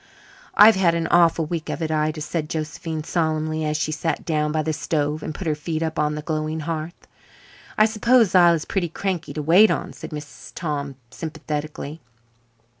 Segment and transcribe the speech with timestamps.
[0.55, 4.51] "I've had an awful week of it, Ida," said Josephine solemnly, as she sat down
[4.51, 7.07] by the stove and put her feet up on the glowing hearth.
[7.77, 10.53] "I suppose Zillah is pretty cranky to wait on," said Mrs.
[10.55, 12.01] Tom sympathetically.